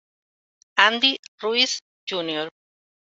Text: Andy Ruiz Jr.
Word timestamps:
Andy 0.85 1.15
Ruiz 1.43 1.77
Jr. 2.07 2.47